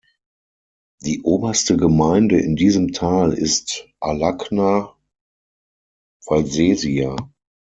[1.03, 4.95] Die oberste Gemeinde in diesem Tal ist Alagna
[6.25, 7.15] Valsesia.